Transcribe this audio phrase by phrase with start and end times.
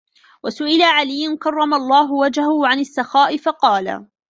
[0.43, 4.07] وَسُئِلَ عَلِيٌّ كَرَّمَ اللَّهُ وَجْهَهُ عَنْ السَّخَاءِ فَقَالَ